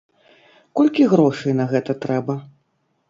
[0.79, 2.41] Колькі грошай на гэта трэба?